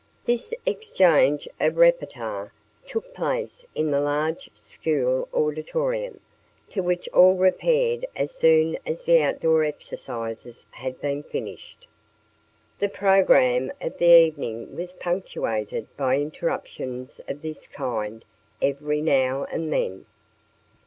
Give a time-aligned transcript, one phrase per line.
[0.25, 2.49] This exchange of repartee
[2.87, 6.21] took place in the large school auditorium,
[6.69, 11.87] to which all repaired as soon as the outdoor exercises had been finished.
[12.79, 18.25] The program of the evening was punctuated by interruptions of this kind
[18.59, 20.07] every now and then.